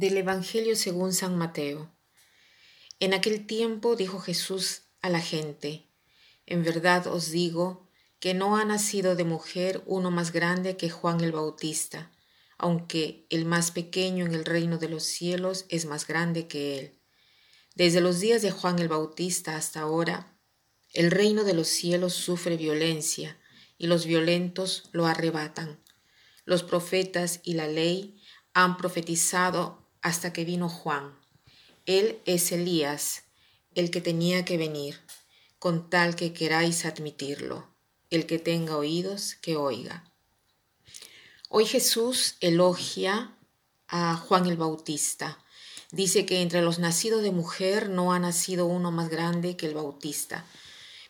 [0.00, 1.94] Del Evangelio según San Mateo.
[3.00, 5.90] En aquel tiempo dijo Jesús a la gente,
[6.46, 7.86] En verdad os digo
[8.18, 12.10] que no ha nacido de mujer uno más grande que Juan el Bautista,
[12.56, 16.98] aunque el más pequeño en el reino de los cielos es más grande que él.
[17.74, 20.34] Desde los días de Juan el Bautista hasta ahora,
[20.94, 23.38] el reino de los cielos sufre violencia
[23.76, 25.78] y los violentos lo arrebatan.
[26.46, 28.18] Los profetas y la ley
[28.54, 31.14] han profetizado hasta que vino Juan.
[31.86, 33.24] Él es Elías,
[33.74, 35.00] el que tenía que venir,
[35.58, 37.68] con tal que queráis admitirlo.
[38.10, 40.04] El que tenga oídos, que oiga.
[41.48, 43.36] Hoy Jesús elogia
[43.88, 45.38] a Juan el Bautista.
[45.92, 49.74] Dice que entre los nacidos de mujer no ha nacido uno más grande que el
[49.74, 50.44] Bautista.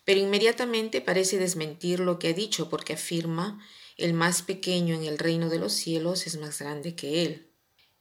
[0.05, 3.65] Pero inmediatamente parece desmentir lo que ha dicho porque afirma
[3.97, 7.50] el más pequeño en el reino de los cielos es más grande que él.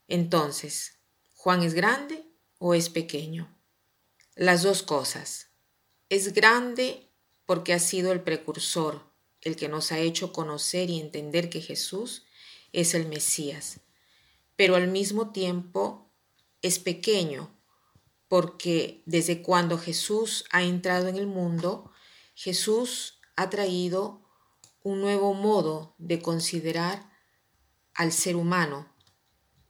[0.10, 1.00] Entonces,
[1.36, 2.26] ¿Juan es grande
[2.58, 3.56] o es pequeño?
[4.36, 5.52] Las dos cosas.
[6.10, 7.10] Es grande
[7.46, 12.26] porque ha sido el precursor, el que nos ha hecho conocer y entender que Jesús
[12.74, 13.80] es el Mesías.
[14.58, 16.12] Pero al mismo tiempo
[16.62, 17.56] es pequeño
[18.28, 21.92] porque desde cuando Jesús ha entrado en el mundo,
[22.36, 24.22] Jesús ha traído
[24.84, 27.10] un nuevo modo de considerar
[27.94, 28.94] al ser humano.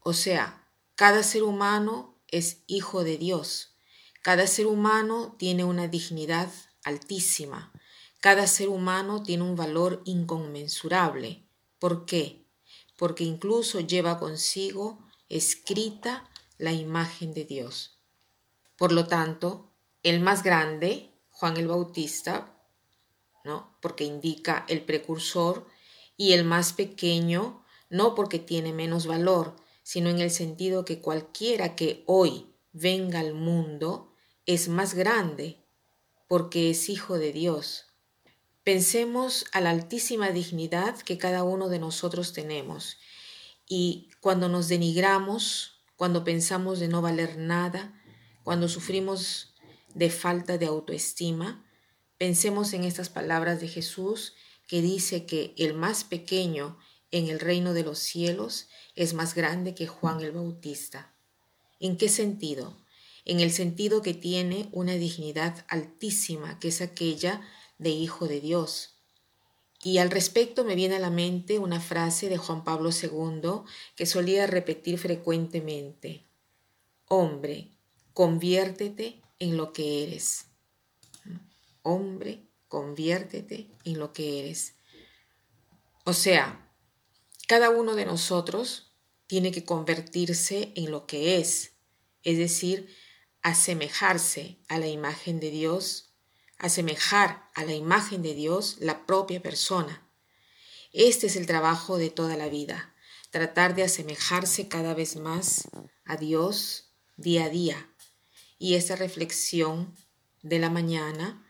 [0.01, 3.75] O sea, cada ser humano es hijo de Dios.
[4.21, 6.51] Cada ser humano tiene una dignidad
[6.83, 7.71] altísima.
[8.19, 11.45] Cada ser humano tiene un valor inconmensurable.
[11.79, 12.45] ¿Por qué?
[12.97, 17.99] Porque incluso lleva consigo escrita la imagen de Dios.
[18.77, 19.71] Por lo tanto,
[20.03, 22.57] el más grande, Juan el Bautista,
[23.45, 23.77] ¿no?
[23.81, 25.67] porque indica el precursor,
[26.17, 29.55] y el más pequeño, no porque tiene menos valor,
[29.89, 34.13] sino en el sentido que cualquiera que hoy venga al mundo
[34.45, 35.65] es más grande,
[36.27, 37.85] porque es hijo de Dios.
[38.63, 42.97] Pensemos a la altísima dignidad que cada uno de nosotros tenemos,
[43.67, 47.99] y cuando nos denigramos, cuando pensamos de no valer nada,
[48.43, 49.55] cuando sufrimos
[49.95, 51.65] de falta de autoestima,
[52.19, 54.33] Pensemos en estas palabras de Jesús
[54.67, 56.77] que dice que el más pequeño
[57.11, 61.13] en el reino de los cielos es más grande que Juan el Bautista.
[61.79, 62.77] ¿En qué sentido?
[63.25, 67.41] En el sentido que tiene una dignidad altísima, que es aquella
[67.77, 68.95] de Hijo de Dios.
[69.83, 73.61] Y al respecto me viene a la mente una frase de Juan Pablo II
[73.95, 76.25] que solía repetir frecuentemente.
[77.07, 77.71] Hombre,
[78.13, 80.49] conviértete en lo que eres
[81.83, 84.75] hombre, conviértete en lo que eres.
[86.05, 86.68] O sea,
[87.49, 88.91] cada uno de nosotros
[89.25, 91.71] tiene que convertirse en lo que es,
[92.21, 92.95] es decir,
[93.41, 96.13] asemejarse a la imagen de Dios,
[96.59, 100.07] asemejar a la imagen de Dios la propia persona.
[100.93, 102.93] Este es el trabajo de toda la vida,
[103.31, 105.69] tratar de asemejarse cada vez más
[106.05, 107.89] a Dios día a día.
[108.59, 109.95] Y esta reflexión
[110.43, 111.43] de la mañana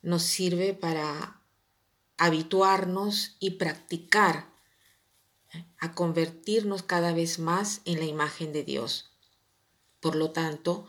[0.00, 1.42] nos sirve para
[2.16, 4.51] habituarnos y practicar.
[5.78, 9.10] A convertirnos cada vez más en la imagen de Dios.
[10.00, 10.86] Por lo tanto,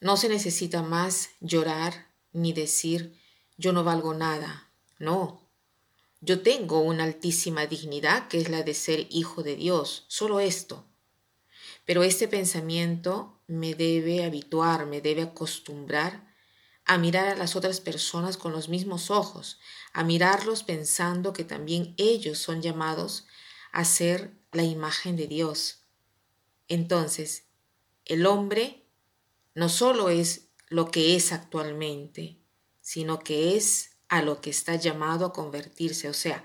[0.00, 3.18] no se necesita más llorar ni decir
[3.56, 4.68] yo no valgo nada.
[4.98, 5.40] No.
[6.20, 10.84] Yo tengo una altísima dignidad que es la de ser hijo de Dios, solo esto.
[11.84, 16.34] Pero este pensamiento me debe habituar, me debe acostumbrar
[16.86, 19.58] a mirar a las otras personas con los mismos ojos,
[19.92, 23.26] a mirarlos pensando que también ellos son llamados
[23.74, 25.82] a ser la imagen de Dios.
[26.68, 27.48] Entonces,
[28.04, 28.86] el hombre
[29.54, 32.38] no solo es lo que es actualmente,
[32.80, 36.08] sino que es a lo que está llamado a convertirse.
[36.08, 36.44] O sea,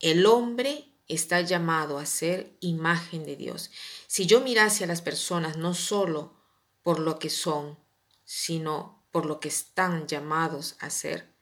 [0.00, 3.70] el hombre está llamado a ser imagen de Dios.
[4.08, 6.34] Si yo mirase a las personas no solo
[6.82, 7.78] por lo que son,
[8.24, 11.32] sino por lo que están llamados a ser,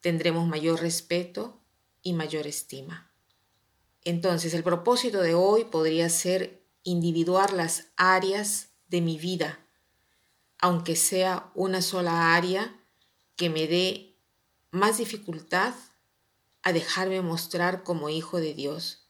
[0.00, 1.60] tendremos mayor respeto
[2.02, 3.12] y mayor estima.
[4.06, 9.58] Entonces, el propósito de hoy podría ser individuar las áreas de mi vida,
[10.60, 12.80] aunque sea una sola área
[13.34, 14.14] que me dé
[14.70, 15.74] más dificultad
[16.62, 19.08] a dejarme mostrar como hijo de Dios.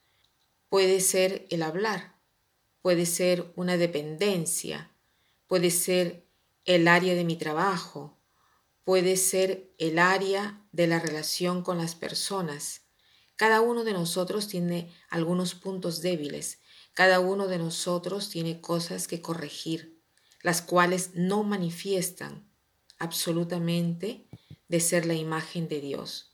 [0.71, 2.17] Puede ser el hablar,
[2.81, 4.91] puede ser una dependencia,
[5.47, 6.27] puede ser
[6.65, 8.17] el área de mi trabajo,
[8.83, 12.86] puede ser el área de la relación con las personas.
[13.37, 16.61] Cada uno de nosotros tiene algunos puntos débiles,
[16.95, 20.01] Cada uno de nosotros tiene cosas que corregir,
[20.43, 22.51] las cuales no manifiestan
[22.99, 24.27] absolutamente
[24.69, 26.33] de ser la imagen de Dios.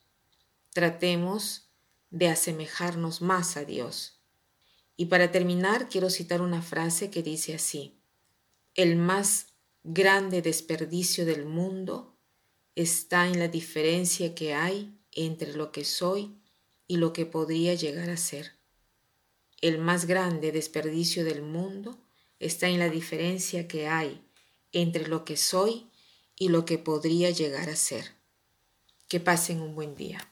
[0.72, 1.72] Tratemos
[2.10, 4.20] de asemejarnos más a Dios.
[4.96, 8.00] Y para terminar, quiero citar una frase que dice así,
[8.76, 9.48] el más
[9.82, 12.16] grande desperdicio del mundo
[12.76, 16.41] está en la diferencia que hay entre lo que soy
[16.92, 18.52] y lo que podría llegar a ser.
[19.62, 21.98] El más grande desperdicio del mundo
[22.38, 24.20] está en la diferencia que hay
[24.72, 25.86] entre lo que soy
[26.36, 28.10] y lo que podría llegar a ser.
[29.08, 30.31] Que pasen un buen día.